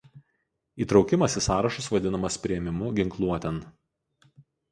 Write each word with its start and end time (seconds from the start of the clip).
Įtraukimas 0.85 1.35
į 1.41 1.43
sąrašus 1.47 1.91
vadinamas 1.95 2.39
"priėmimu 2.45 2.89
ginkluotėn". 3.01 3.59